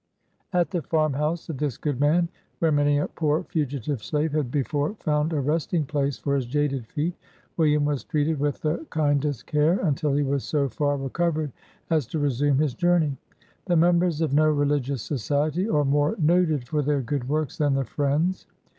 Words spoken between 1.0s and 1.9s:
house of this